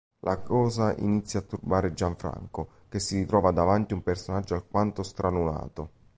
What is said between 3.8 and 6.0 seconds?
un personaggio alquanto stralunato.